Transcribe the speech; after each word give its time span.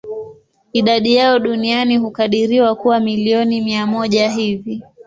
Idadi 0.73 1.15
yao 1.15 1.39
duniani 1.39 1.97
hukadiriwa 1.97 2.75
kuwa 2.75 2.99
milioni 2.99 3.61
mia 3.61 3.85
moja 3.87 4.29
hivi. 4.29 4.83